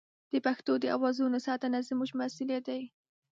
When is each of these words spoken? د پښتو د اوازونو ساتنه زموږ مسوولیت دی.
د 0.31 0.33
پښتو 0.45 0.73
د 0.79 0.85
اوازونو 0.95 1.37
ساتنه 1.47 1.79
زموږ 1.89 2.09
مسوولیت 2.19 2.63
دی. 2.69 2.81